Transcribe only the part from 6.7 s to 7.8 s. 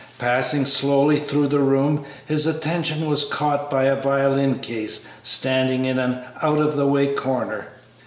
the way corner.